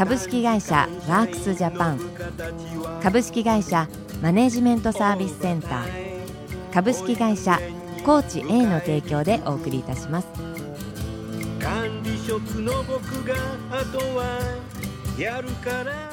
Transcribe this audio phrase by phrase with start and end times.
[0.00, 2.00] 株式会社ワークスジャパン。
[3.02, 3.86] 株式会社
[4.22, 6.72] マネジメントサービスセンター。
[6.72, 7.60] 株式会社
[8.02, 10.28] コーチ A の提供でお送りいたします。
[11.60, 13.34] 管理職の僕が
[13.70, 14.40] あとは
[15.18, 16.10] やるから。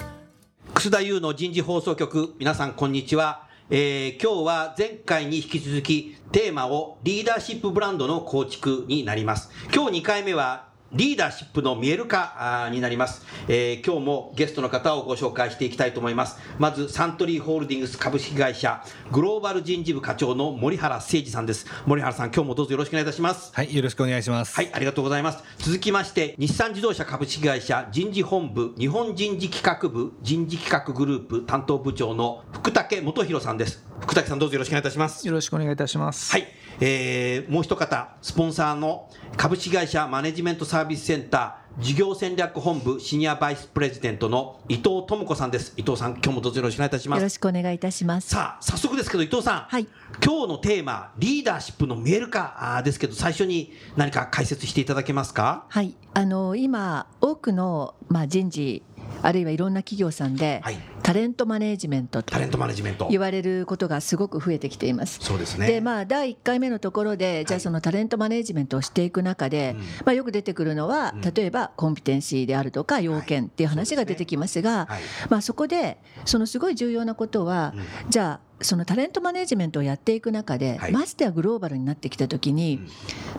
[0.74, 2.36] 楠田優の人事放送局。
[2.40, 3.48] 皆さんこんにちは。
[3.70, 9.50] えー、今日は前回に引き続きテーマをリーダーシップブランドの構築になります。
[9.74, 16.40] 今日2回目はリーダーシップの見える化になります、えー、今日もゲストの方をご紹介していきたいと思います。
[16.58, 21.66] まずサントリーホールディングス株式会社グローバル人事部課長の森原誠二さんです。
[21.86, 23.52] 森原さん今日もどうぞよろしくお願いいたします。
[23.54, 24.56] はいよろしくお願いします。
[24.56, 25.44] はいありがとうございます。
[25.58, 33.84] 続きまして日産自動車株式会社人事本部日本人事企画部人事企画グループ担当部長の福武元弘さんです。
[34.02, 35.28] 福武さんどうぞよろしくお願いいたします。
[35.28, 36.32] よろしくお願いいたします。
[36.32, 36.48] はい
[36.80, 45.74] えー、もう一方、スポンサーの株式会社マネジメントサービスセンター事業戦略本部シニアバイスプレジデントの伊藤智子さんです。
[45.78, 47.20] 伊藤さん、今日もどうぞよろしくお願いいたします？
[47.20, 48.30] よろしくお願いいたします。
[48.30, 49.62] さあ、早速ですけど、伊藤さん。
[49.70, 49.88] はい。
[50.24, 55.66] 今日のテーマ、リーダーシップの見える化ですけど、最初に何か解説していただけますか？
[55.70, 55.96] はい。
[56.14, 58.84] あの、今、多くの、まあ、人事、
[59.22, 65.20] あるいはいろんな企業さんで、はい、タレントマネジメントと言われることがすごく増えてきています。
[65.22, 65.68] そうですね。
[65.68, 74.88] で、まあ、第1回目のところで、じゃあそのタレントマネジメントをしていく中で、はい、まあ、よく出てくるのは、例えばコンピテンシーであるとか、要件っていう話が出てきますが、
[75.30, 77.74] まあ、そこで、そのすごい重要なことは、
[78.10, 82.80] じゃあ、そのタレントマネジメントをやっていく中で、はい、ましてやグローバルになってきた時に、う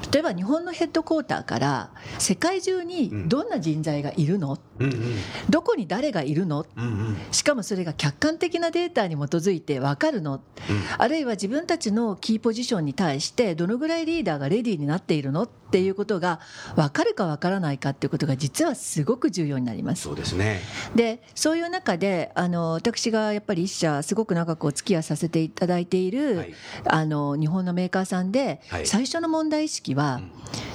[0.08, 4.92] ん、例えば日本のヘッドクォーターから世界中にどんな人材がいるの、うん。
[4.92, 5.16] うん、
[5.50, 6.84] どこに誰がいるの、うん。
[6.84, 10.40] うん、しかもそれが客観的なデータに基づいて分かるの、うん、
[10.96, 15.48] あるいは自分たちのキーポジションに対してどのぐらいリーダーがレディーになっているの？
[15.68, 16.40] っていうことが
[16.76, 20.04] 分かるか分からないかっていうことが実はすごく重要になります。
[20.04, 20.62] そうですね。
[20.94, 26.54] でそういう中であの私がやっぱり一社すごく長くお付き合いさせていただいている、はい、
[26.84, 30.20] あの日本のメーカーさんで、はい、最初の問題意識は、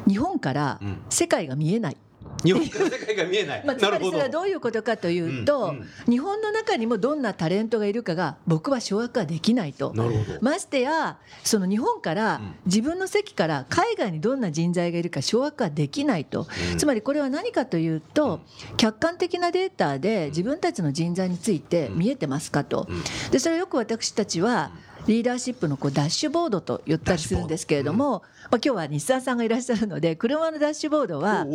[0.06, 0.80] うん、日本から
[1.10, 1.98] 世界が見えない。
[2.44, 3.64] 日本から世界が見えない。
[3.66, 9.94] まあ、つまりそれはどういうことかというと、うんうん、日本の中にもどんなタレントがいるかが僕は掌握はできないと。
[10.42, 16.48] ましてやその日本から自分の席から海外にどんな人材がいるか掌握はできないと。
[16.72, 18.42] うん、つまりこれは何かというと、
[18.78, 22.88] 客観的なデータで自分たちの人材について見えてますかと。
[23.32, 24.72] でそれをよく私たちは
[25.08, 28.22] リーダーシップのこうダッシュボードと言ったりするんですけれども、うん、まあ、
[28.54, 31.46] 今日は日産さんがいらっしゃるので車のダッシュボードは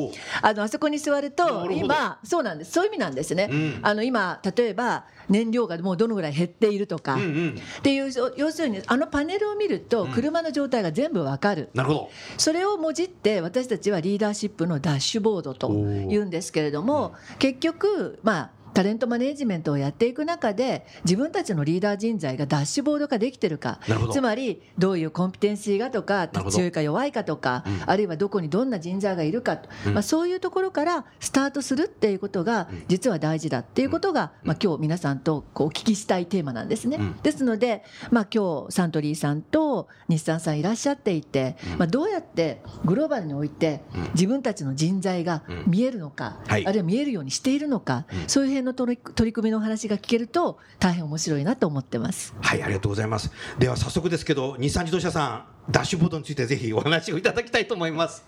[0.43, 2.73] あのあそこに座ると今そうなんです。
[2.73, 3.49] そういう意味なんですね。
[3.51, 12.11] うん、あの今例えば燃料がもうどのぐらい減っているとか、うんうん、っていう要するにあのパネルを見ると車の状態が全部わかる、なるほど。
[12.39, 16.29] それをもじって私たちはリーダーシップのダッシュボードという。
[16.29, 23.81] んですけれども結局まあタレントマネジメントをやっていく中で自分たちのリーダー人材がダッシュボード化できてるか。
[24.13, 36.99] つまりどういうコンピテンシーがとか強いか弱いかとか、うん、あるいはどこにどんな人材がいるかと、うん、まあ、そういうところからスタートするっていうことが実は大事だっていうことが、まあ、今日皆さんとこうお聞きしたいテーマなんですね。
[37.23, 43.83] ですので、まあ、今日サントリーさんと日産さんいらっしゃっていて、まあ、どうやってグローバルにおいて
[44.15, 52.35] 自分たちの人材が見えるのか、あるいは見えるようにしているのか、そういう辺の取り組みの話が聞けると大変面白いなと思ってます。
[52.41, 53.31] はいありがとうございます。
[53.59, 55.58] では早速ですけど日産自動車さん。
[55.71, 58.25] ダッシュボードについてぜひお話をいただきたいと思います。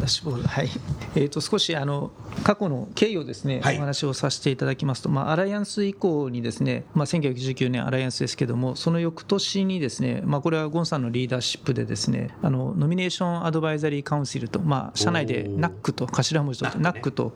[0.00, 0.68] ダッシュボードはい。
[1.14, 2.10] えーと、少しあの
[2.42, 17.34] 過去の経緯をですね、はい、お話をさせていただきますと、まあ、アライアンス以降にですね、まあ、1999年アライアンスですけどもその翌年にですね、まあ、これはゴンさんのリーダーシップでですねあのノミネーションアドバイザリーカウンシルと、まあ、社内で NAC と頭文字と NAC と、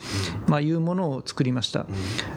[0.48, 1.86] まあ、いうものを作りました、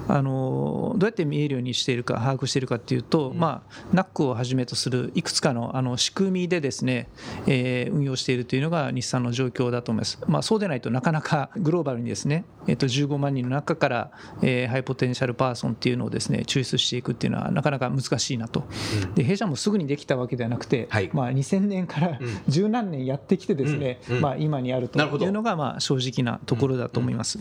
[0.08, 7.08] あのどうやって見えるようにしているか把握しているかっていうと、まあ、NAC をはじめとするいくつかのあの仕組みでですねね、
[7.48, 10.20] えー、運用しているというのが日産の状況だと思います。
[10.28, 14.12] まあ、そうでないとなかなか グローバルにですね、えー、と15万人の中から、
[14.42, 18.66] えー、 high potential person っていうのをですね抽出していくっていうのはなかなか難しいなと。
[19.04, 24.16] うん、で弊社もすぐにできたわけではなくて、はい、まあ、2000年から十何年やってきてですね、うん。
[24.18, 27.40] うん、まあ、今にあるというのがまあ正直なところだと思います。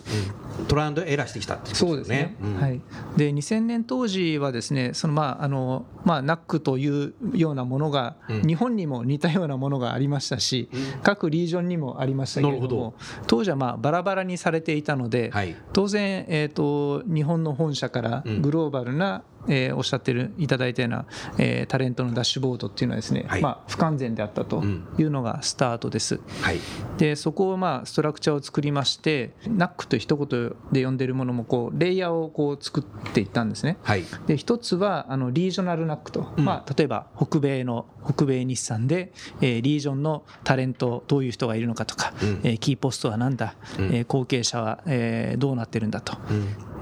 [0.69, 1.87] トランドエラーしてきたってことですね。
[1.87, 2.37] そうですね。
[2.61, 2.81] はい。
[3.17, 8.17] で2000年当時はですねそのまああのまあナックというようなものが、
[8.47, 10.69] 日本にも似たようなものがありましたし、
[11.03, 12.95] 各リージョンにもありましたけれども
[13.27, 15.33] 当時はまあバラバラにされていたので、
[15.73, 21.07] 当然、えー、と日本の本社からグローバルなえー、おっしゃってるいただいたような、
[21.39, 24.63] えー、タレントのダッシュボードっていうのはですね、はい、まあ、不完全であったと
[24.99, 26.17] いうのがスタートです。
[26.17, 26.59] うん、はい、
[26.99, 33.79] でそこをまあストラクチャーを作りまして NAC と一言で呼んでるものもこうレイヤーをこう作っていったんですね。
[33.83, 46.17] はい、で一つはあのリージョナル NAC と、うん、まあ、例えば北米の北米日産で、えー、 region のタレントどういう人がいるのかとか、うん、えー、 key post は何だ、うん、えー、後継者は、えー、どうなってるんだと、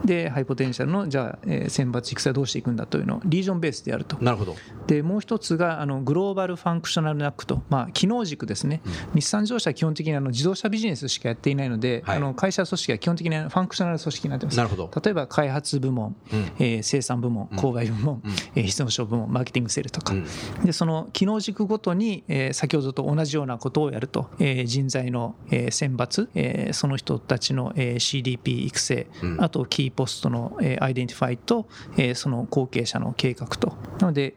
[0.05, 4.17] で high potential のじゃあ、えー、選抜育成はどうしていくんだというのを region base でやると。
[4.21, 4.57] なるほど。
[4.87, 14.57] でもう一つがあの global functional NAC と、まあ、機能軸ですね、うん、日産自動車は基本的にあの自動車ビジネスしかやっていないので、はい、あの会社組織は基本的に functional 組織になってます。
[14.57, 14.91] なるほど。
[15.03, 20.25] 例えば開発部門、うん、えー、生産部門購買部門、うん、えー、必要書部門マーケティングセールとか、うん、
[20.65, 29.07] でその機能軸ごとに、えー、先ほどと同じようなことをやると、えー、人材の、えー、選抜、えー、その人たちの、えー、CDP 育成、
[29.39, 33.75] あと key post の、えー、 identify と、えー、その後継者の計画と。
[34.01, 34.35] なので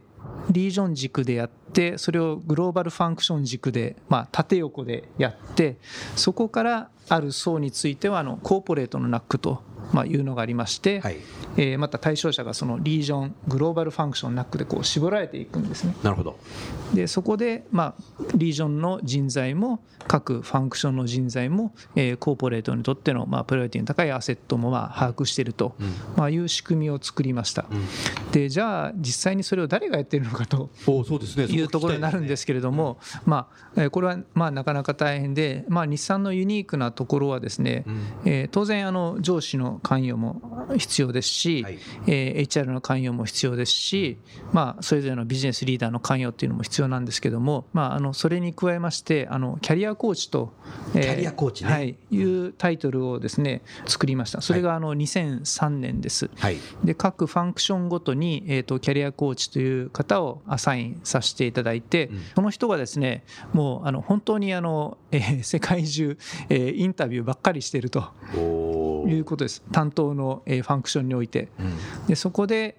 [0.50, 5.78] region 軸でやってそれを global function 軸で、まあ、縦横でやって
[6.16, 11.18] そこからある層についてはあの corporate の NAC とまあ、いうのがありまして、はい、
[11.58, 15.96] えー、また対象者がその region global function NAC でこう絞られていくんですね。
[16.04, 16.38] なるほど。
[16.94, 27.66] でそこで、まあ、 region の人材も各 function の人材も、えー、 corporate にとっての、まあ、プライオリティの高いアセットもまあ把握していると、うん、まあ、いう仕組みを作りました。
[27.70, 40.42] うん、でじゃあ実際にそれを誰がやっているのかというところになるんですけれども、まあ、これはまあなかなか大変で、まあ、日産のユニークなところはですね、うん、えー、当然あの上司の関与も
[40.78, 44.18] 必要ですし、はい、えー、HR の関与も必要ですし、
[44.52, 50.54] まあ、それぞれのビジネスリーダーの関与っていうのも必要なんですけども、まあ、あのそれに加えましてあのキャリアコーチと、
[50.96, 54.42] えー、キャリアコーチ、ね、はい、いうタイトルをですね作りました。
[54.42, 63.24] それがあの2003年です、はい、で各ファンクションごとに、えーと、キャリアコーチという方をアサインさせていただいて、うん、その人がですね
[63.54, 66.18] もうあの本当にあの、えー、世界中、
[66.50, 68.12] えー、インタビューばっかりしていると。
[69.08, 69.64] いうことです。
[69.72, 71.50] 担当のファンクションにおいて、
[72.08, 72.76] でそこで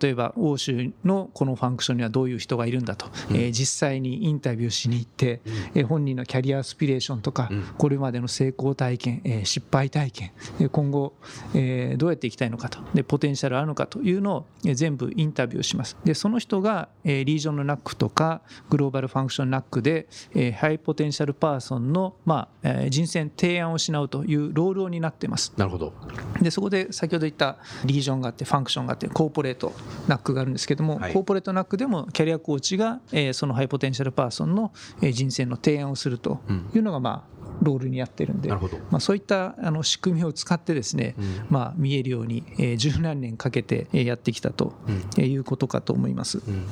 [0.00, 10.32] 例えば欧州のこのファンクションにはどういう人がいるんだと、うん、えー、実際にインタビューしに行って、うん、えー、本人のキャリアアスピレーションとか、うん、これまでの成功体験、えー、失敗体験
[10.70, 11.14] 今後、
[11.54, 12.78] えー、どうやっていきたいのかと。
[12.94, 15.96] でポテンシャルあるのかというのを、えー、全部インタビューします。
[16.04, 25.52] でその人が、えー、リージョンのナックとかグローバルファンクションナックで、えー、ハイポテンシャルパーソンの、まあえー、人選提案をするというロールを担っています。
[25.56, 25.92] なるほど。
[26.40, 29.65] でそこで先ほど言ったリージョンがあってファンクションがあってコーポレート
[30.08, 36.40] ナックがあるんですけども、はい、コーポレートナックでもキャリアコーチが、えー、そのハイポテンシャルパーソンの人選の提案をすると
[36.74, 38.60] いうのが、まあ、ロールになってるんで、ま
[38.92, 44.74] あ、そういったあの仕組みを使ってですね、うん、まあ、見えるように、えー、十何年かけてやってきたと
[45.16, 46.38] いうことかと思います。
[46.46, 46.66] うん、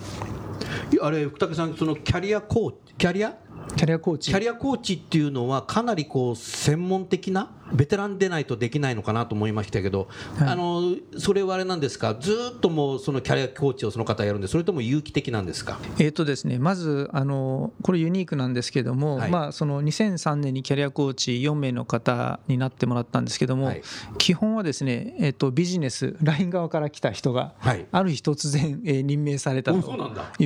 [1.00, 3.34] あれ福武さんそのキャリアコーキャリア？
[3.76, 4.30] キャリアコーチ。
[4.30, 12.14] キャリアコーチっていうのはかなりこう専門的なベテランでないとできないのかなと思いましたけど、はい、あのそれはあれなんですか？
[12.14, 23.82] ずっともうそのキャリアコーチをその方やるんでそれとも有機的なんですか、えーとですね、まずあのこれユニークなんですけども、はい、まあ、その2003年にキャリアコーチ4名の方になってもらったんですけども、はい、
[24.18, 27.54] 基本はですね、えーと、ビジネス LINE 側から来た人が、
[27.92, 29.82] ある日突然、えー、任命されたという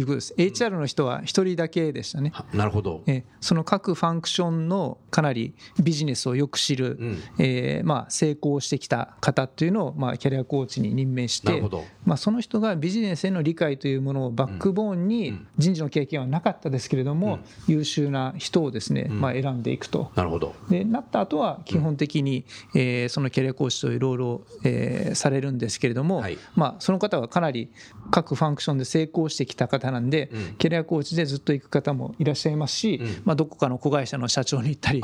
[0.06, 0.34] ことです。
[0.36, 2.32] HR の人は1人だけでしたね。
[2.52, 7.07] なるほど、えー、その各ファンクションのかなりビジネスをよく知る、うん、
[7.38, 11.62] えーまあ、成功してきた方っていうのを、まあ、キャリアコーチに任命して、
[12.04, 20.10] まあ、その人がビジネスへの理解というものをバックボーンに人事の経験はなかったですけれども、優秀な人をですね、まあ、選んでいくと。
[20.14, 20.54] なるほど。
[20.68, 27.70] でなった後は基本的に、えー、そのキャリアコーチというロールを、えー、されるんですけれども、はい、まあ、その方はかなり
[28.10, 35.02] 各ファンクションで成功してきた方なんで、うん、キャリアコーチでずっと行く方もいらっしゃいますし、うん、まあ、どこかの子会社の社長に行ったり、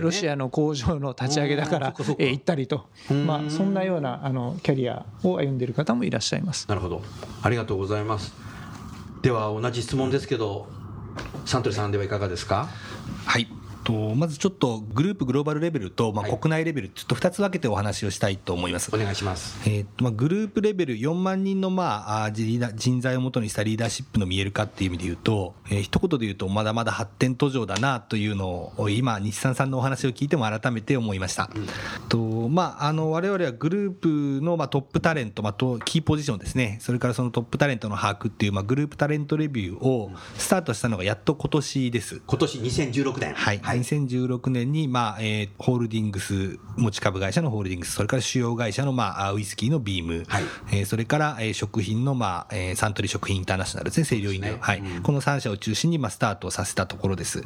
[0.00, 2.86] ロシアの工場の立ち上げだから、えー、行ったりと、
[3.26, 6.66] まあ、そんなようなあのキャリアを歩んでいる方もいらっしゃいます。
[6.68, 7.02] なるほど。
[7.42, 8.32] ありがとうございます。
[9.22, 10.66] では同じ質問ですけど
[11.44, 12.68] サントリーさんではいかがですか？
[13.26, 13.48] はい
[13.90, 18.94] とまずちょっとグループグローバルレベルと、まあ、国内レベル、ちょっと2つ分けてお話をしたいと思います。
[18.94, 31.50] お願いします、えーとまあ、グループレベル4万人の、まあ、人材をもとにしたリーダーシップの見える化っていう意味で言うと、えー、一言で言うとまだまだ発展途上だなというのを今日産さんのお話を聞いても改めて思いました。
[31.54, 31.66] うん、
[32.08, 36.78] とまあ、あの我々はグループの、まあ、トップタレント、まあ、キーポジションですね。
[36.80, 42.22] それからそのトップタレントの把握っていう、まあ、グループタレントレビューをスタートしたのがやっと今年です。
[42.26, 43.34] 今年2016年。
[43.34, 57.42] はい、はい、2016年に、まあえー、ホールディングス、持ち株会社のホールディングス、それから主要会社の、まあ、ウイスキーのビーム、はい、えー、それから、えー、食品の、まあえー、サントリー食品インターナショナルですね、清涼飲料、ね、はい、うん、この3社を中心に、まあ、スタートさせたところです。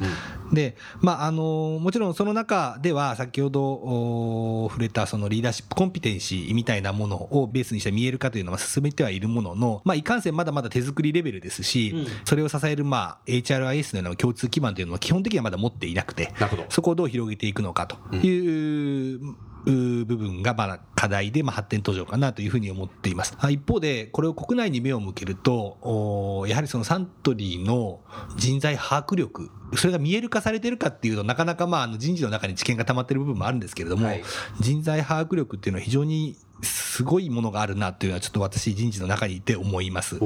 [0.47, 16.24] うん、で、まああのもちろんその中では、先ほど触れたそのリーダーシップコンピテンシーみたいなものをベースにした見える化というのは進めてはいるものの、まあ、いかんせんまだまだ手作りレベルですし、うん、それを支える、まあ、HRIS のような共通基盤というのは基本的にはまだ持っていなくて、
[16.69, 19.19] そこをどう広げていくのかという、
[19.65, 23.35] 部分がまあ課題でまあ発展途上かなというふうに思っています。
[23.49, 28.01] 一方で、これを国内に目を向けると、やはりそのサントリーの
[28.37, 34.23] 人材把握力、それが見える化されてるかっていうと、なかなかまああの人事の中に知見が溜まってる部分もあるんですけれども、はい、
[34.59, 40.19] 人材把握力っていうのは非常にすごいものがあるなっていうのはちょっと私人事の中にいて思います。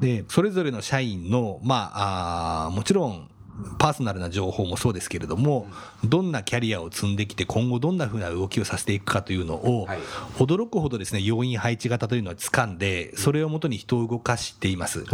[0.00, 3.28] で、それぞれの社員の、まあ、あもちろん
[3.78, 5.66] パーソナルな情報もそうですけれども、
[6.04, 9.88] どんなキャリアを積んできて、今後どんなふうな動きをさせていくかというのを、
[10.38, 15.04] 驚くほどですね、要因配置型というのは掴んで、それをもとに人を動かしています。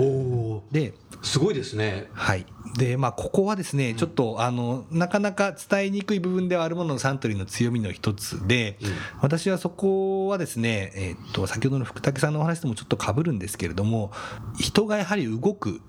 [0.72, 2.08] で、すごいですね。
[2.12, 2.46] はい。
[2.76, 8.78] で、まあ、ここはですね、ちょっと、あの、なかなか伝えにくい部分ではあるもののサントリーの強みの一つで、
[9.20, 14.12] 私はそこはですね、えっと、先ほどの福武さんのお話ともちょっとかぶるんですけれども、
[14.58, 15.80] 人がやはり動く、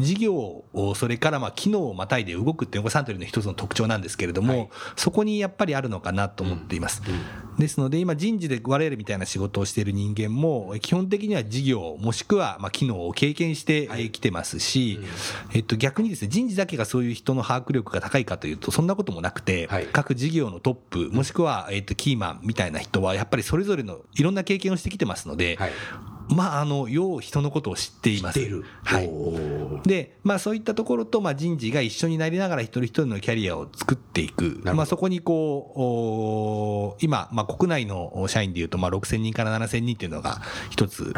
[0.00, 7.02] 事業を、それからまあ機能をまたいで動くっていうのがサントリーの一つの特徴なんですけれども、はい、そこにやっぱりあるのかなと思っています。
[7.06, 15.00] うんうん、ですので今人事で我々みたいな仕事をしている人間も基本的には事業もしくはまあ機能を経験してきてますし、
[15.54, 25.72] えっと逆にですね人事だけがそういう人の把握力が高いかというとそんなこともなくて、はい、各事業のトップもしくはえっとキーマンみたいな人はやっぱりそれぞれのいろんな経験をしてきてますので、はい
[26.28, 28.40] まあ、あの、よう人のことを知っています。
[28.84, 29.10] はい。
[29.88, 34.60] で、まあ、そういったところと、まあ、人事が一緒になりながら一人一人のキャリアを作っていく。
[34.64, 40.40] まあ、そこにこう、今、まあ、国内の社員でいうと、まあ、6000人から7000人っていうのが
[40.70, 41.12] 一つ、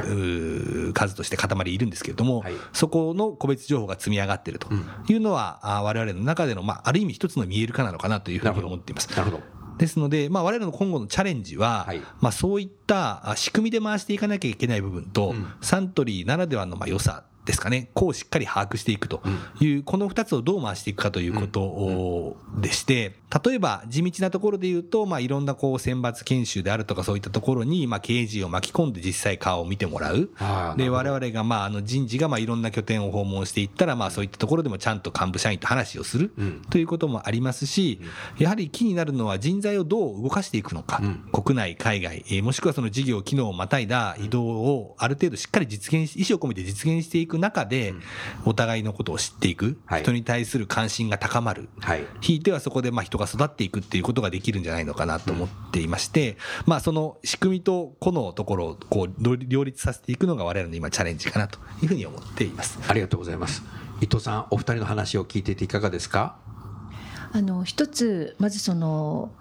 [0.95, 4.69] 数として塊いるんですけれども、はい、そこの個別情報が積み上がっていると
[5.09, 9.09] いうのは、うん、我々の中での、まあ、ある意味一つの見える化なのかなというふうに思っています。
[9.17, 9.43] なるほど。
[9.79, 19.23] ですので、まあ、我々の今後のチャレンジは、はい、まあ、そういった仕組みで回していかなきゃいけない部分と、うん、サントリーならではのまあ良さですかね、こうしっかり把握していくと
[19.61, 23.15] いう、この2つをどう回していくかということでして、
[23.45, 30.29] 例えば地道なところで言うと、まあ、いろんなこう選抜研修であるとかそういったところに、まあ、経営陣を巻き込んで実際顔を見てもらう。
[30.77, 36.33] で、我々が、まあ、あの人事が、まあ、いろんな拠点を訪問していったら、まあ、そういったところでもちゃんと幹部社員と話をする、
[36.71, 38.01] ということもありますし、
[38.39, 41.01] やはり気になるのは人材をどう動かしていくのか、
[41.33, 47.95] 国内、海外、えもしくはその事業機能をまたいだ移動をある程度しっかり実現し、意思を込めて実現していく中で、
[48.45, 51.71] お互いのことを知っていく、人に対する関心が高まる、
[52.21, 62.79] ひいてはそこでまあ人が育っていくっていうことができるんじゃないのかなと思っていまして、まあ、その仕組みと個のところをこう両立させていくのが我々の今チャレンジかなというふうに思っています。
[62.87, 63.63] ありがとうございます。
[64.03, 66.37] 伊藤さんお二人の話を聞いていていかがですか？
[67.33, 69.33] あの一つまずその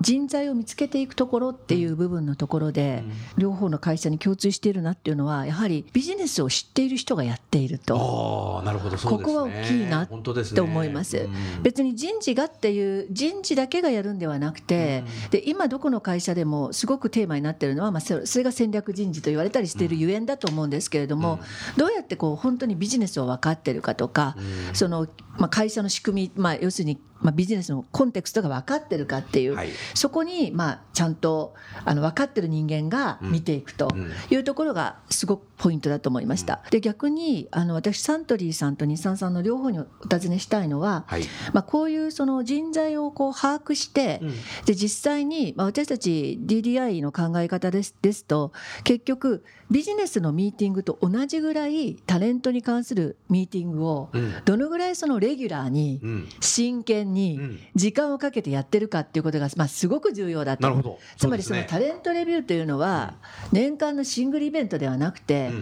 [0.00, 3.02] 人材を見つけていくところっていう部分のところで、
[3.36, 8.60] 両方の会社に共通しているなっていうのはやはりビジネスを知っている人がやっていると。
[8.60, 11.22] あなるほど、ここは大きいなと思います、ね
[11.56, 21.40] うん、別に人事がっていう人事だけがやるんではなくて、うん、で今どこの会社でもすごくテーマになっているのは、まあ、それが戦略人事と言われたりしているゆえんだと思うんですけれども、
[21.76, 24.36] どうやってこう本当にビジネスを分かってるかとか、
[24.72, 31.54] そのまあ、会社の仕組み、まあ、要するにまあ、ビジネスのコンテクストが分かってるかっていう、はい、そこにまあちゃんと
[31.84, 33.88] あの分かってる人間が見ていくと
[34.30, 36.60] いうところがすごくポイントだと思いました。
[36.70, 44.34] で逆にあの私サントリーさんと日産さんの両方にお尋ねしたいのは、はい、まあ、こういうその人材をこう把握して、うん、
[44.66, 48.52] で実際に、まあ、私たち DDI の考え方ですですと
[48.84, 54.10] 結局ビジネスのミーティングと同じぐらいタレントに関するミーティングを
[54.44, 56.00] どのぐらいそのレギュラーに
[56.40, 57.40] 真剣点に
[57.74, 60.62] 時間をかけてやってるかっていうことが、まあ、すごく重要だと。
[60.64, 60.98] なるほど。
[61.16, 63.14] つまりそのタレントレビューというのは、
[63.52, 65.52] 年間のシングルイベントではなくて、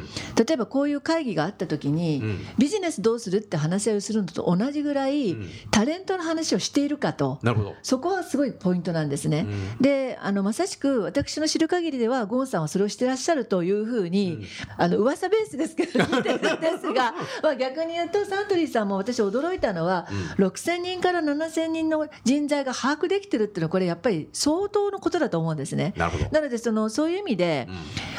[0.43, 2.23] 例えばこういう会議があった時に、
[2.57, 5.37] ビジネスどうするって話し合いをするのと同じぐらい、
[5.71, 7.39] タレントの話をしているかと、
[7.83, 9.47] そこはすごいポイントなんですね。
[9.83, 14.47] であのまさしく私の知る限りではゴンさんはそれをしてらっしゃるというふうに、
[14.79, 20.09] あの噂ベースですけど見てるんですが、 まあ、逆に言うとサントリーさんも私驚いたのは、
[20.39, 25.95] うん、6000人から7000人の人材が把握できてるっていうのはこれやっぱり相当のことだと思うんですね。
[26.31, 27.73] なのでそのそういう意味で、う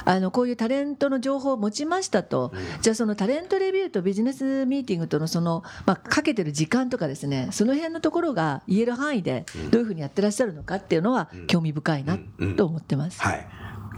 [0.09, 7.47] ん、あのこういうタレントの情報を持ちましたと、うん、じゃあそのタレントレビューとビジネスミーティングとのその、まあ、かけてる時間とかですね。
[7.51, 12.17] その辺のところが言える範囲でどういうふうにやってらっしゃるのかっていうのは興味深いな
[12.57, 13.21] と思ってます。
[13.21, 13.47] はい、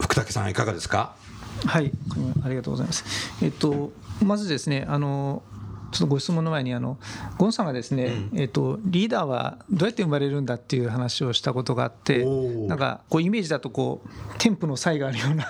[0.00, 1.14] 福武さんいかがですか？
[1.66, 1.90] はい、
[2.44, 3.04] ありがとうございます。
[3.42, 3.92] えっと
[4.22, 5.42] まずですねあの
[5.90, 6.98] ちょっとご質問の前にあの
[7.36, 15.44] ゴンさんがですね、うん、えーと、リーダーはどうやって生まれるんだっていう話をしたことがあってなんかこうイメージだとこう添付の差異があるような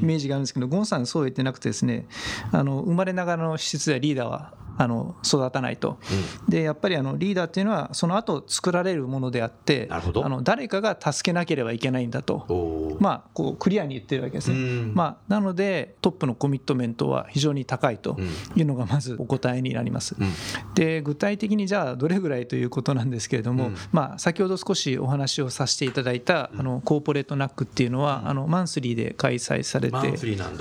[0.00, 2.06] イメージがあるんですけどゴンさんそう言ってなくてですね
[2.52, 5.98] あの生まれながらの施設ではリーダーはあの育たないと、
[6.44, 18.16] うん、でやっぱりあのリーダーっていうのはその後作られるものであってあの誰かが助けなければいけないんだと、まあ、こうクリアに言ってるわけですね、うん、まあ、なのでトップのコミットメントは非常に高いと
[18.54, 29.92] いうのがまずお答えになります、うん、で具体的にじゃあどれぐらいということなんですけれども、まあ、先ほど少しお話をさせていただいたあのコーポレートナックっていうのはあのマンスリーで開催されて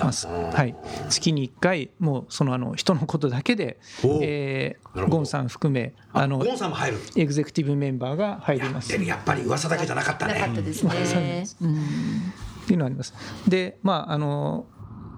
[0.03, 0.75] ます、はい、
[1.09, 3.77] 月に1回もうそのあの人のことだけで
[4.21, 6.97] えー、ゴンさん含めあのゴンさんも入る。
[7.15, 8.93] エグゼクティブメンバーが入ります。
[8.93, 10.33] やっぱり噂だけじゃなかったね。
[10.33, 13.13] なかったですね、うん、っていうのがあります。
[13.47, 14.67] でまああの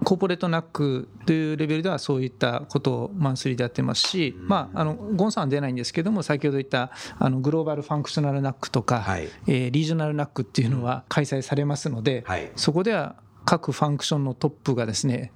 [0.04, 15.32] コーポレートナックというレベルではそういったことをマンスリーでやってますし、まあ、あのゴンさんは出ないんですけども先ほど言ったあのグローバルファンクショナルナックとか、はい、えー、リージョナルナックっていうのは開催されますので、はい、そこでは各ファンクションのトップがですね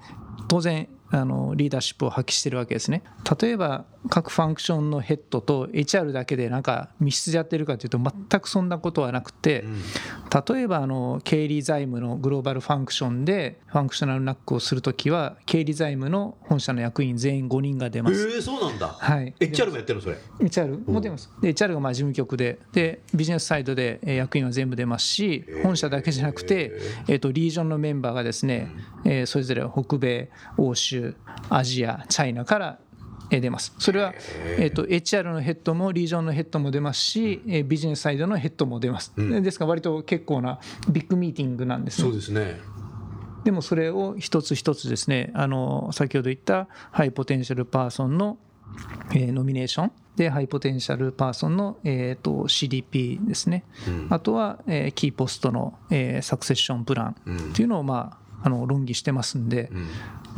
[0.49, 3.03] 当然あのリーダーシップを発揮してるわけですね。
[3.41, 9.65] 例えば各ファンクションのヘッドと HR だけでなんか密室でやってるかというと全くそんなことはなくて、
[10.49, 18.29] 例えばあの経理財務のグローバルファンクションでファンクショナルナックをするときは経理財務の本社の役員全員5人が出ます。
[18.29, 18.89] えー、そうなんだ。
[18.89, 19.35] はい。
[19.39, 21.31] HR もやってるのそれ？HR も出ます。
[21.43, 26.73] で HR がまあ事務局ででビジネスサイドで役員は全部出ますし、本社だけじゃなくて
[27.09, 28.71] えっ、とリージョンのメンバーがですね、
[29.05, 31.02] えー、それぞれ北米、欧州
[31.49, 32.79] アジアチャイナから
[33.31, 33.75] 出ます。
[33.79, 34.15] それは、
[34.59, 40.59] えーと、HR のヘッドもリージョンのヘッドも出ますし、うん、ビジネスサイドのヘッドも出ます、うん、ですから割と結構な
[40.91, 42.09] ビッグミーティングなんですね。
[42.09, 42.61] そうですね。
[43.45, 48.39] でもそれを一つ一つですねあの先ほど言ったハイポテンシャルパーソンの、
[49.11, 49.93] えー、ノミネーション。
[50.15, 57.17] でハイポテンシャルパーソンの、えーと、CDP ですね、うん、あとは、えー、キーポストの、えー、サクセッションプラン
[57.53, 59.89] っていうのを、まあ、あの論議してますんで、うん、ま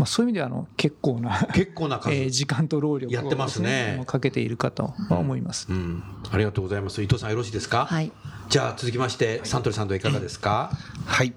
[0.00, 4.02] あ、そういう意味ではあの結構な結構な えー、時間と労力を、ね、やってますね。
[4.06, 5.76] かけているかとは思います、うん。
[5.76, 7.02] うん、ありがとうございます。
[7.02, 8.12] 伊藤さんよろしいですか、はい、
[8.48, 10.70] じゃあ続きましてサントリーさんといかがですか？
[11.06, 11.34] はい。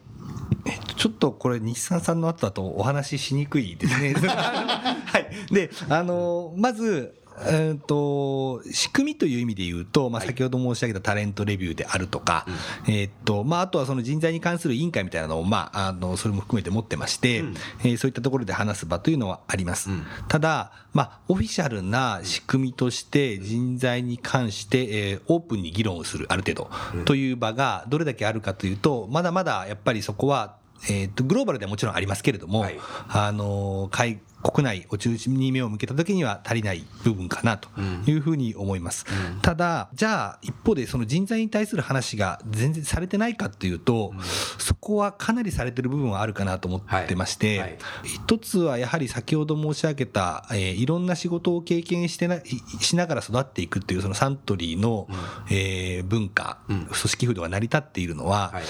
[0.98, 4.14] ちょっとこれ日産さんの後だとお話ししにくいですね。
[4.28, 19.90] はい、であのまずえーと、仕組みという意味で言うと、まあ、先ほど申し上げたタレントレビューであるとか、はい、えーとまあ、あとはその人材に関する委員会みたいなのを、まあ、あのそれも含めて持ってまして、うん、えー、そういったところで話す場というのはあります。
[19.92, 26.54] うん、ただ、まあ、オフィシャルな仕組みとして人材に関して、えー、オープンに議論をするある程
[26.96, 30.56] 度という場がどれだけあるかというとまだまだやっぱりそこは
[30.90, 37.70] えーと、グローバルではもちろんありますけれども、はい、あの海国内を中心に目を向けた時には足りない部分かなと
[38.06, 47.70] いうふうに思います、うん、ただじゃあ一方でその人材に対する話が全然されてないかっていうと、うん、そこはかなりされてる部分はあるかなと思ってまして、はい。
[47.70, 52.40] はい、一つはやはり先ほど申し上げた、えー、いろんな仕事を経験してな
[52.80, 55.16] しながら育っていくっていうそのサントリーの、うん、
[55.56, 58.64] えー、文化、組織風土が成り立っているのは、はい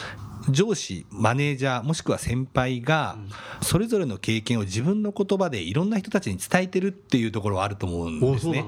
[0.50, 3.18] 上司マネージャーもしくは先輩が
[3.62, 8.66] それぞれの経験を自分の言葉でいろんな人たちに伝えてるっていうところはあると思うんですね。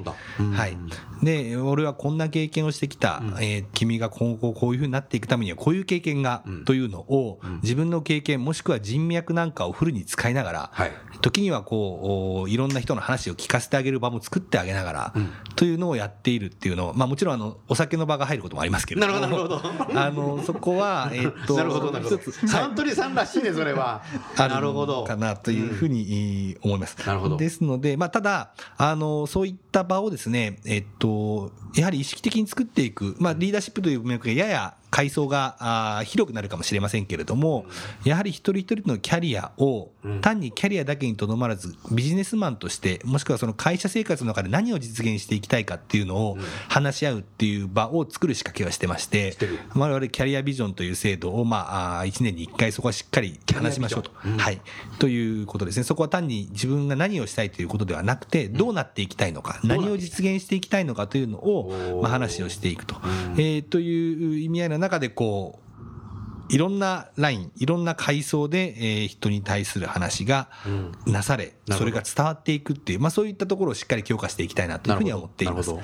[0.54, 0.78] はい、
[1.24, 10.72] で俺はこんな経験をしてきた、うん、えー、君が今後こういうふうになっていくためにはこういう経験が、というのを自分の経験もしくは人脈なんかをフルに使いながら
[11.22, 15.13] 時にはこういろんな人の話を聞かせてあげる場も作ってあげながら、
[15.56, 19.20] というのをやっているっていうのを、まあ、もちろんあのお酒の場が入ることもありますけれども。
[19.20, 19.62] なるほど
[19.96, 22.47] あのそこは、えっとな るほどなるほど。
[22.47, 24.03] サントリーさんらしいねそれは。
[24.38, 24.73] ある
[25.05, 26.97] かなというふうに思います。
[27.05, 27.38] なるほど。
[27.38, 37.65] ですので、まあ、ただあのそういった場をですね、えっと、やはり意識的に作っていく、まあ、リーダーシップという文脈がやや階層が広くなるかもしれませんけれども、
[38.04, 39.89] やはり一人一人のキャリアを
[40.21, 49.36] 単にキャリアだけにとどまらず、ビジネスマンとして、もしくはその会社生活の中で何を実現していきたいかっていうのを話し合うっていう場を作る仕掛けはしてまして、
[49.75, 54.12] 我々キャリアビジョンという制度を、まあ、1年に1回そこはしっかり話しましょうと。
[54.13, 54.62] はい。
[54.97, 55.84] ということですね。
[55.84, 62.95] そこは単に自分が何をしたいということではなくて、どうなっていきたいのか、何を実現していきたいのかというのを、まあ、話をしていくと。
[63.36, 65.70] えー、という意味合いの中でこう
[66.54, 70.50] いろんなラインいろんな階層で、えー、人に対する話が
[71.06, 75.72] なされ、うん、それが伝わっていくっていう、まあ、そういったところをしっかり強化していきたいなというふうには思っています。
[75.72, 75.82] はい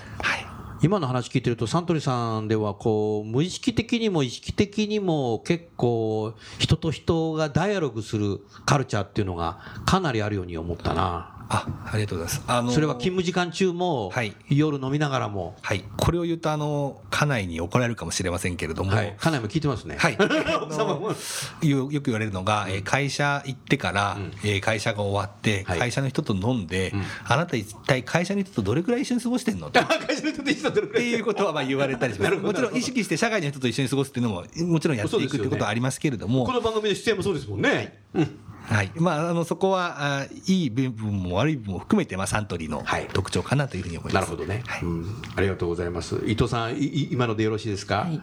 [0.81, 11.34] 今の話聞いてるとサントリーさんではこう無意識的にも意識的にも結構人と人がダイアログするカルチャーっていうのがかなりあるように思ったな。
[11.49, 20.13] あありがとうございます、あのー、それは勤務時間中も、はい、夜飲みながらも、はい、これを言うとあの家内に怒られるかもしれませんけれども、はい、家内も聞いてますね、はい、
[21.67, 26.93] よく言われるのが、え会社行ってから、うん、え会社が終わって、会社の人と飲んで、
[27.25, 29.69] あなた一体会社の人とどれくらい一緒に過ごしてんの？
[29.71, 32.35] 会社の人と一緒にっていうことはまあ言われたりします。
[32.35, 38.91] もちろん意識して社外の人と一緒に過ごすっていうのももちろんやっていくってことはありますけれども、ね、この番組の出演もそうですもんね、うんはい。
[38.95, 46.15] まあ、あのそこはあいい部分も悪い部分も含めて、まあ、サントリーの特徴かなというふうに思います、はい、なるほどね、はい、うん、ありがとうございます。
[46.25, 48.21] 伊藤さんい今のでよろしいですか、はい、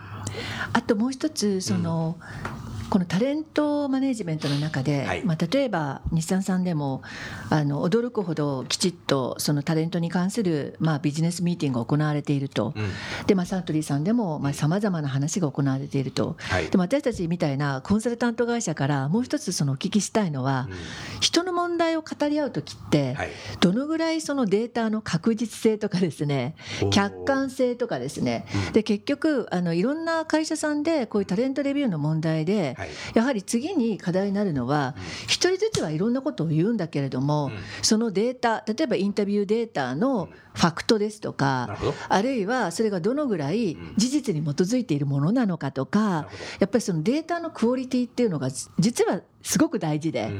[0.72, 2.16] あともう一つその、
[2.56, 7.00] うんこのタレントマネジメントの中で、はい、まあ、例えば日産さんでも
[7.48, 20.76] あの驚くほどきちっとそのタレントに関する、まあ、ビジネスミーティングが行われていると、うん、でまあ、サントリーさんでもさまざ、まな話が行われていると、はい、でも私たちみたいなコンサルタント会社からもう一つそのお聞きしたいのは、うん、
[21.20, 26.56] 人の問題を語り合う時って、はい、どのぐらいそのデータの確実性とかですね
[26.90, 32.76] 客観性とかですね、うん、で結局あのいろんな会社さんでこういうタレントレビューの問題で、
[33.14, 37.50] やはり次に課題になるのは一人ずつはいろんなことを言うんだけれども
[37.82, 41.76] そのデータ例えばインタビューデータのファクトですとか
[42.08, 46.28] あるいはそれがどのぐらい事実に基づいているものなのかとか
[46.60, 50.30] やっぱりそのデータのクオリティっていうのが実はすごく大事で、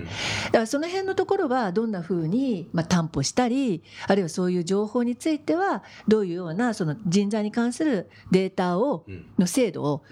[0.46, 9.04] だからその辺のところはどんなふうにまあ担保したりあるいはそういう情報についてはどういうようなその人材に関するデータを
[9.38, 10.02] の精度を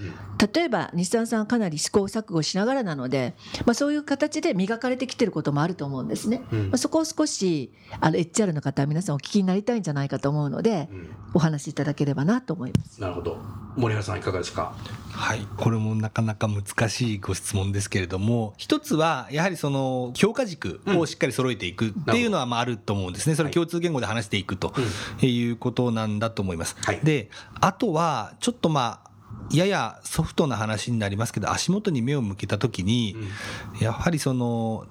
[0.55, 3.35] 例えば日産さんはかなり試行錯誤しながらなので、
[3.67, 6.43] まあ、そういう形で磨かれてきてることもあると思うんですね。
[6.51, 10.89] まあ、そこを少しあの HR の方は皆さんお聞きになりたいんじゃないかと思うので、
[11.35, 13.01] お話しいただければなと思います。
[13.01, 13.39] なるほど。
[13.77, 14.75] 森原さんいかがですか？
[15.13, 15.47] はい。
[15.57, 23.35] これもなかなか難しいご質問ですけれども一つはやはりその評価軸をしっかり揃えていくっていうのはまああると思うんですね。
[23.35, 24.73] それ共通言語で話していくと
[25.23, 26.77] いうことなんだと思います。
[27.05, 29.11] であとはちょっとまあ
[29.53, 33.17] ややソフトな話になりますけど足元に目を向けた時に
[33.81, 34.87] やはりその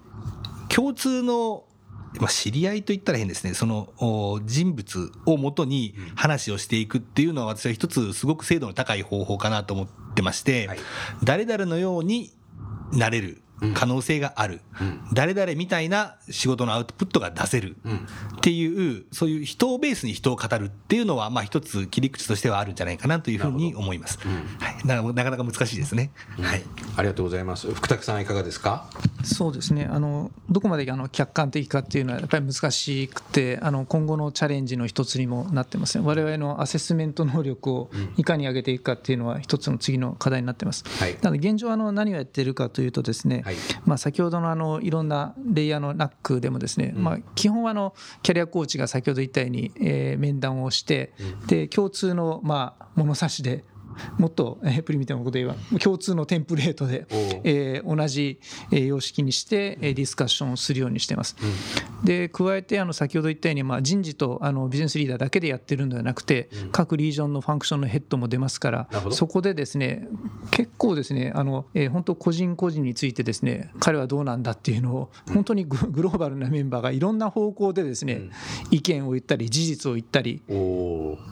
[0.70, 1.66] 共通の
[2.20, 10.70] まあ、知り合いと言ったら変ですね、その人物をもとに話をしていくっていうのは、私は一つすごく精度の高い方法かなと思ってまして、
[11.24, 12.32] 誰々のように
[12.94, 13.42] なれる。
[13.74, 17.76] 可能性がある、うん、誰々みたいな仕事のアウトプットが出せる
[18.38, 24.20] っていう、そういう人をベースに人を語るっていうのは、まあ一つ切り口としてはあるんじゃないかなというふうに思います。
[24.26, 24.32] うん、
[24.64, 26.64] はい、ななかなか難しいですね、うん、はい。
[26.96, 27.74] ありがとうございます。
[27.74, 28.90] 福武さんいかがですか？
[29.24, 29.88] そうですね。
[29.92, 36.06] あのどこまであの客観的かっていうのはやっぱり難しくて、あの今後のチャレンジの一つにもなってますね。
[36.06, 40.84] 我々のアセスメント能力をいかに上げていくかっていうのは一つの次の課題になってます。
[40.88, 51.14] はい、なので現状あの何をやっているかというとですね、はい、まあ先ほどのあのいろんなレイヤーのナックでもですね、まあ、基本はあのキャリアコーチが先ほど言ったように、え面談をして、
[51.48, 53.64] で共通のまあ物差しで
[54.18, 57.06] もっと、えプリミティブなこと言えば共通のテンプレートで、
[57.44, 58.40] えー、同じ、
[58.72, 61.36] え様式にして、えディスカッションをするようにしてます。
[62.00, 70.08] うん、で加えてあの先ほど言ったように、まあ、人事とあのビジネスリーダーだけでやってるんではなくて、うん、各リージョンのファンクションのヘッドも出ますからそこでですね
[70.52, 78.32] 結構ですねあの、えー、本当個人個人についてですね彼はどうなんだっていうのを本当にグローバルなメンバーがいろんな方向でですね、うん、
[78.72, 80.42] 意見を言ったり事実を言ったり。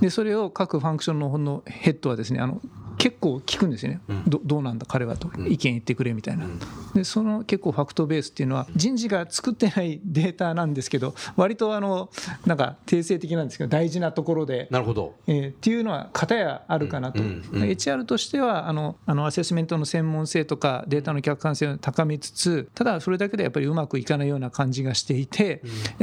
[0.01, 2.86] でそれを各ファンクションのヘッドはですねあの Oh.
[2.97, 6.45] 結構聞くんですよね、どどうなんだ彼はと、意見言ってくれみたいな、
[6.93, 12.09] でその結構ファクトベースっていうのは人事が作ってないデータなんですけど割とあの
[12.45, 14.67] なんか定性的なんですけど大事なところで。
[14.71, 25.61] なるほど、えー、っていうのは片やあるかなと、HR としてはあのあのアセスメントの専門性とかデータの客観性を高めつつただそれだけでやっぱりうまくいかないような感じがしていて、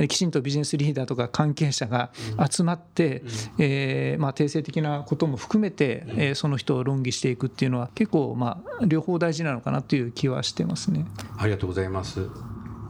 [0.08, 2.10] きちんとビジネスリーダーとか関係者が
[2.50, 3.22] 集まって、
[3.58, 11.06] えーまあ、定性的なことも含めて、えー、その人を論議していくっていうのは結構まあ両方大事なのかなという気はしてますね。
[11.36, 12.28] ありがとうございます。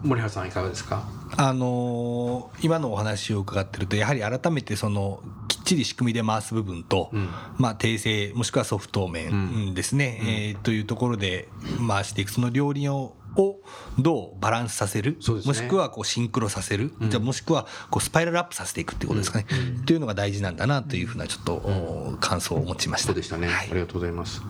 [0.02, 1.08] 森原さんいかがですか？
[1.36, 11.48] あのー、今のお話を伺ってるとやはり改めてそのきっちり仕組みで回す部分と、うん、まあ、訂正もしくはソフト面ですね、うん、えー、というところで
[11.88, 12.30] 回していく。
[12.30, 13.60] その両輪をを
[13.98, 19.46] どうバランスさせる、ね、もしくはこうシンクロさせる、うん、じゃもしくはこうスパイラルアップさせていくっていうことですかね、
[19.78, 23.08] うん、というのが大事なんだなというふうなちょっと、感想を持ちました。
[23.08, 24.42] そうでしたね、はい、ありがとうございます。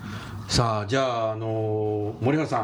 [0.49, 2.59] さあじゃあ、あの森原さ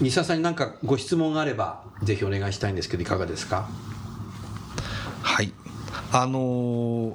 [0.00, 3.68] ん西田さんに何かご質問があればぜひお願いしたいんですけどいかがですか？
[5.22, 5.52] はい。
[6.12, 7.14] あのー、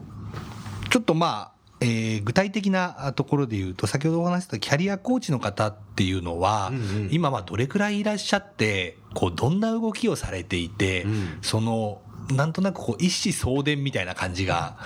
[0.89, 14.77] ちょっとまあえー、具体的なところで言うと先ほどお話したキャリアコーチの方っていうのは、うんうん、今はどれくらいいらっしゃってこうどんな動きをされていて、うん、そのなんとなくこう一子相伝みたいな感じが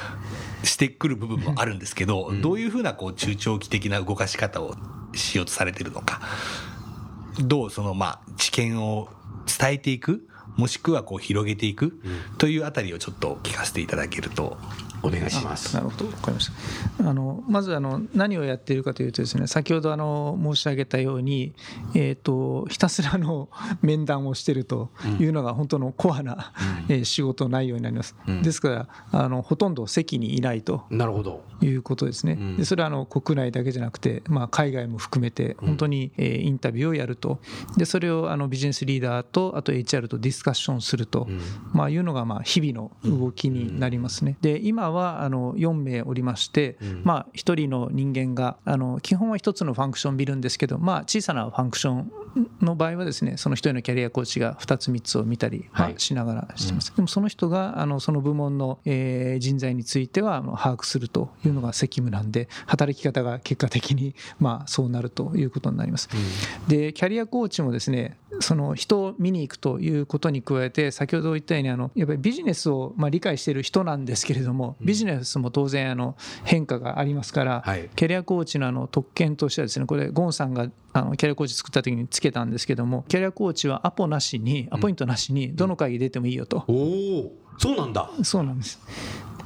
[0.63, 4.75] してくる部分もあるんですけど、うん、どういうふうなこう中長期的な動かし方を
[5.13, 6.21] しようとされてるのか。
[7.39, 9.09] どうそのまあ知見を
[9.47, 11.99] 伝えていくもしくはこう広げていく
[12.37, 14.57] というあたりをちょっと聞かせていただけると
[15.03, 15.73] お願いします。
[15.75, 16.51] なるほど、わかりまし
[16.99, 17.09] た。
[17.09, 21.53] あのまずあの何をやっているかというとですね、先ほどあの申し上げたように、
[21.95, 23.49] えっ、ー、とひたすらの
[23.81, 26.53] 面談をしているというのが本当のコアな、
[26.89, 28.15] うん、え仕事内容になります。
[28.27, 31.43] うん、ですからあのほとんど席にいないとなるほど。
[31.61, 32.37] いうことですね。
[32.57, 37.39] でそれはあの国内だけじゃなくて、まあ海外も含めて本当に、えインタビューをやると、
[37.77, 41.27] でそれをあのビジネスリーダーとあと HR とディスカッションすると、
[41.73, 44.37] まあいうのがまあ日々の動きになりますね。
[44.41, 52.11] で今はあの4名おりまして、まあ、1人の人間があの基本は1つのファンクションを見るんですけど、まあ、小さなファンクション
[52.61, 66.09] の場合はですねその1人のキャリアコーチが2つ3つを見たり、まあ、しながらしてます、でもその人があのその部門の、えー、人材については把握するというのが責務なんで働き方が結果的に、まあ、そうなるということになります。
[66.67, 77.63] でキャリアコーチもですねその人を見に行くということに加えて先ほど言ったようにあのやっぱりビジネスをまあ理解している人なんですけれどもビジネスも当然あの変化がありますから、
[77.95, 88.09] キャリアコーチのあの特権としてはですねこれゴンさんがあのキャリアコーチ作った時につけたんですけどもキャリアコーチはアポなしにアポイントなしにどの会議出てもいいよと、おおそうなんだ。
[88.23, 88.79] そうなんです。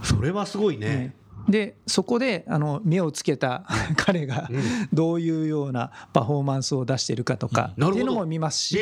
[0.03, 1.15] それはすごいね、ね
[1.49, 3.65] でそこであの目をつけた
[3.97, 4.49] 彼が
[4.91, 8.79] どういうようなパフォーマンスを出しているかとかっていうのも見ますし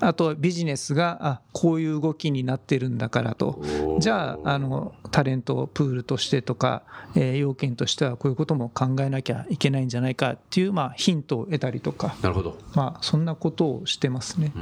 [0.00, 3.62] あとビジネスがあこういう動きになってるんだからと。
[3.98, 6.82] じゃああのタレントプールとしてとか、
[7.14, 12.16] え要件としてはこういうことも考えなきゃいけないんじゃないかっていう、まあ、ヒントを得たりとか。
[12.22, 14.52] なるほど、まあ、そんなことをしてますね。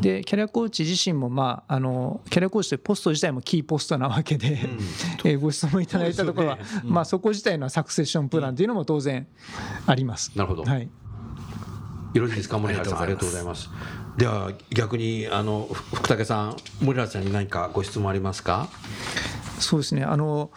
[0.00, 4.58] でキャリアコーチ自身も、まあ、あのキャリアコーチってポスト自体もキーポストなわけで、
[5.24, 9.26] えご質問いただいたところは、うん、まあ、そこ自体のサクセッションプランというのも当然
[9.86, 10.32] あります。
[10.36, 10.88] なるほど、はい。
[12.14, 12.58] よろしいですか？
[12.58, 13.68] 森原さんありがとうございます。
[14.16, 18.68] では逆にあの福武さん森原さんに何かご質問ありますか？
[19.60, 20.04] そうですね。
[20.04, 20.50] あの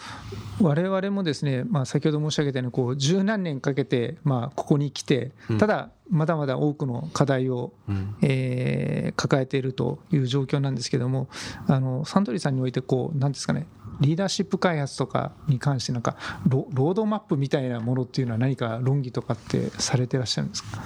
[0.60, 11.30] 我々もですね、まあ、先ほど申し上げたようにこう十何年かけて、まあ、ここに来てただまだまだ多くの課題を、うん、えー、抱えているという状況なんですけども
[11.67, 13.65] あのサントリーさんにおいてこう何ですかね
[14.02, 16.18] リーダーシップ開発とかに関してなんか
[16.50, 20.82] ロードマップみたいなものっていうのは何か論議とかってされてらっしゃるんですか？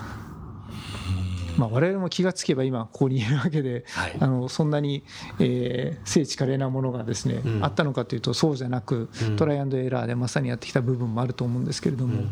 [1.58, 5.06] まあ、我々も気がつけば今ここにいるわけで、はい、あのそんなに、
[5.39, 12.23] えー、聖地華麗なものがですね、うん、あったのかというとそうじゃなく、うん、トライアンドエラーでまさにやってきた部分もあると思うんですけれども。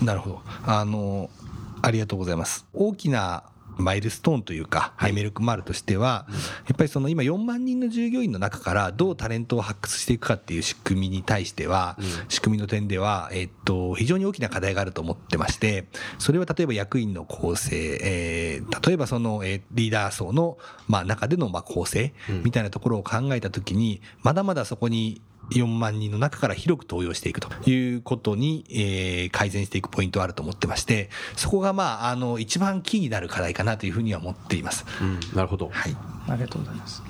[0.00, 0.42] うん、なるほど。
[0.66, 1.30] あの
[1.80, 2.66] ありがとうございます。
[2.74, 3.44] 大きな
[3.76, 6.26] マイルストーンというか、はい、メルクマールとしては、
[6.66, 15.86] やっぱりその今4万人の従業員の中からどうタレントを発掘していくかっていう仕組みに対しては、仕組みの点では、えっと、非常に大きな課題があると思ってまして、
[16.18, 20.58] それは例えば役員の構成、えー、例えばその、えー、リーダー層の、
[20.88, 34.84] まあ、中での、まあ、構成みたいなところを考えたときに、まだまだそこに4万人の中から広く登用していくということに、えー、改善していくポイントはあると思ってまして、そこがまあ、あの、一番キーになる課題かなというふうには思っています。
[35.00, 35.70] うん、なるほど。
[35.72, 35.96] はい。
[36.28, 37.02] ありがとうございます。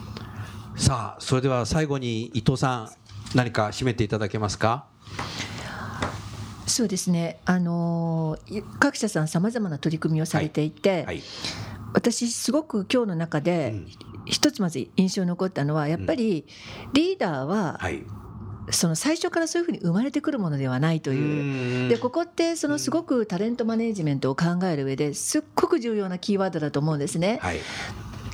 [0.77, 2.90] さあ、それでは最後に伊藤さん、
[3.37, 4.87] 何か締めていただけますか？
[6.66, 8.38] そうですねあの
[8.81, 11.22] 各社さんさまざまな取り組みをされていて、はいはい、
[11.94, 13.75] 私すごく今日の中で
[14.27, 16.44] 一つまず印象に残ったのはやっぱり
[16.92, 18.03] リーダーは、はい
[18.70, 21.88] その最初からそういうふうに生まれてくるものではないという。
[21.88, 27.38] でここってそのすごくタレントマネージメントを考える上ですっごく重要なキーワードだと思うんですね。
[27.42, 27.61] はい、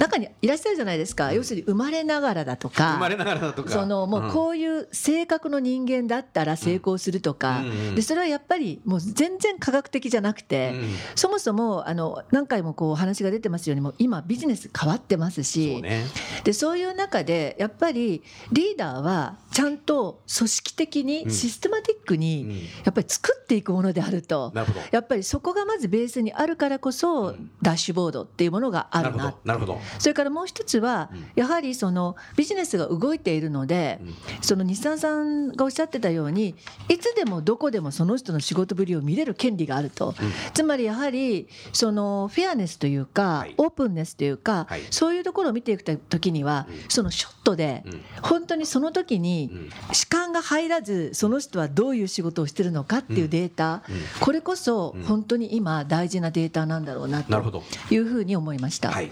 [0.02, 7.62] 中にいらっしゃるじゃないですか、要するに生まれながらだとか、生まれながらだとか、そのもうこういう性格の人間だったら成功するとか、
[7.94, 10.74] でそれはやっぱりもう全然科学的じゃなくて、
[11.14, 16.04] そもそもあの何回もこう話が出てますようにも今ビジネス変わってますし、そうね、
[16.42, 24.52] でそういう中でやっぱりリーダーはちゃんと組織的にシステマティックにやっぱり作っていくものであると、
[24.90, 29.36] やっぱりそこがまずベースにあるからこそダッシュボードっていうものがあるな。
[29.44, 34.00] なるほどそれからもう一つは、やはりそのビジネスが動いているので、
[34.40, 36.54] その日産さんがおっしゃってたように
[36.88, 40.14] いつでもどこでもその人の仕事ぶりを見れる権利があると、
[40.54, 47.84] つまりやはりそのフェアネスというか、オープンネスというか、そういうところを見ていく時には、そのショットで
[48.22, 49.50] 本当にその時に
[49.92, 53.82] 主観が入らずその人はどういう仕事をしてるのかっていうデータ、
[54.20, 58.90] これこそ本当に今大事なデータなんだろうなというふうに思いました。
[58.90, 59.10] はい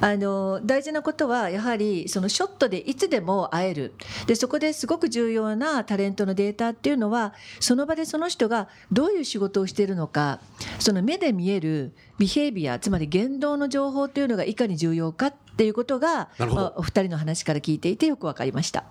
[0.00, 3.94] あの大事なことはやはりそのショットでいつでも会える
[4.26, 10.40] でそこですごく重要なタレントのデータっていうのはその場でその人がどういう仕事をしているのか
[10.78, 16.30] その目で見えるビヘイビアつまり言動の情報っていうのがいかに重要かっていうことが
[16.76, 18.84] お二人の話から聞いていてよく分かりました。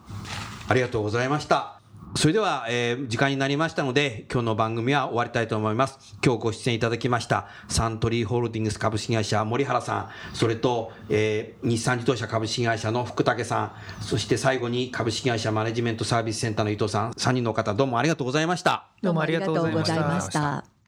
[0.68, 1.79] ありがとうございました。
[2.16, 6.18] それでは、えー、時間になりましたので、今日の番組は終わりたいと思います。
[6.26, 18.88] 今日ご出演いただきました、サントリーホールディングス株式会社森原さん、それと、えー、日産自動車株式会社の福武さん、そして最後に株式会社マネジメントサービスセンターの伊藤さん、3人の方、どうもありがとうございました。
[19.02, 20.79] どうもありがとうございました。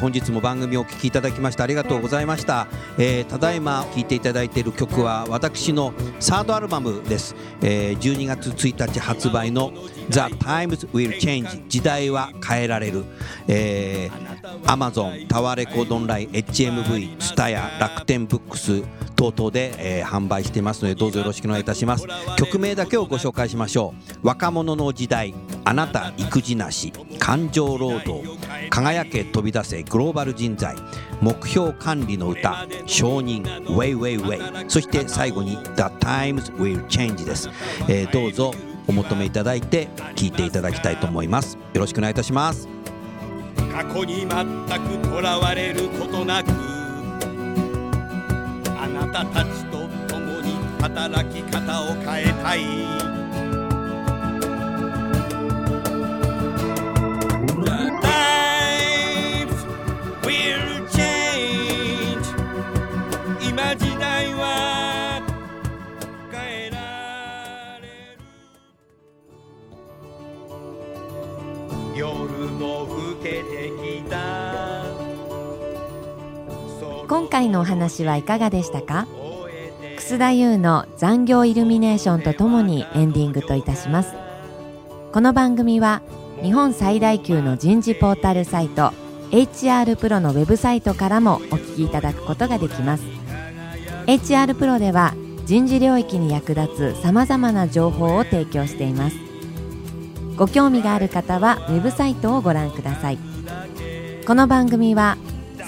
[0.00, 9.72] 本日も番組をお聴きいただきましてありがとうございました、えー、ただいま聴いていただいている曲は私のサードアルバムです、えー、12月1日発売の
[10.08, 13.04] The Times Will Change 時代は変えられる、
[13.46, 18.82] えー、Amazon タワーレコードオンライン HMV ツタヤ楽天ブックス
[19.20, 22.06] 等々で、えー、販売していますのでどうぞよろしくお願いいたします。
[22.38, 24.26] 曲名だけをご紹介しましょう。
[24.26, 25.34] 若者の時代
[25.66, 28.22] あなた育児なし感情労働
[28.70, 30.76] 輝け飛び出せグローバル人材
[31.20, 37.50] 目標管理の歌承認 Way Way Way そして最後に The Times Will Change です、
[37.88, 38.52] えー、どうぞ
[38.90, 41.56] お求めいただいて聴いていただきたいと思います。
[41.74, 42.68] よろしくお願いいたします。
[43.72, 46.50] 過去に全くとらわれることなく
[48.76, 53.19] あなたたちと共に働き方を変えたい。
[77.10, 79.08] 今回のお話はいかがでしたか？
[79.96, 84.14] 楠田優の残業イルミネーションとともにエンディングといたします。
[85.12, 86.02] この番組は
[86.40, 88.92] 日本最大級の人事ポータルサイト
[89.32, 93.02] HR プロのウェブサイトからもお聞きいただくことができます。
[94.06, 95.12] HR プロでは
[95.46, 99.16] 人事領域に役立つさまざまな情報を提供しています。
[100.36, 103.18] ご興味がある方はウェブサイトをご覧ください。
[104.24, 105.18] この番組は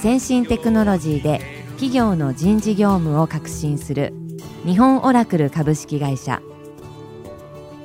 [0.03, 1.41] 先進テクノロジーで
[1.75, 4.13] 企業の人事業務を革新する
[4.67, 6.43] 日本オラクル株式会社。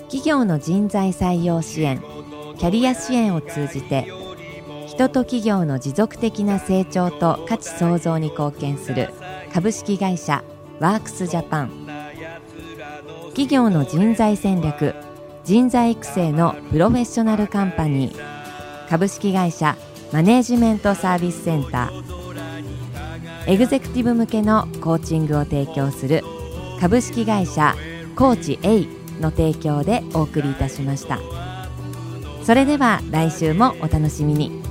[0.05, 2.01] 企業の人材採用支援
[2.57, 4.07] キャリア支援を通じて
[4.87, 9.13] 人と企業の持続的な成長と価値創造に貢献する
[9.53, 10.43] 株式会社
[10.79, 11.87] ワークスジャパン。
[13.27, 14.95] 企業の人材戦略
[15.43, 19.77] 人材育成のプロフェッショナルカンパニー株式会社
[20.13, 23.51] マネージメントサービスセンター。
[23.51, 26.23] エグゼクティブ向けのコーチングを提供する
[26.79, 27.75] 株式会社
[28.15, 28.85] コーチ A
[29.21, 31.19] の提供でお送りいたしました。
[32.43, 34.66] それでは来週もお楽しみに。